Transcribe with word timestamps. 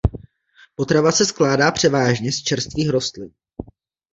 Potrava 0.75 1.11
se 1.11 1.25
skládá 1.25 1.71
převážně 1.71 2.31
z 2.31 2.43
čerstvých 2.43 2.89
rostlin. 2.89 3.31